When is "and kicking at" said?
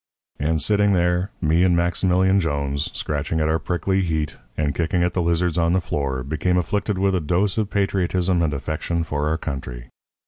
4.57-5.13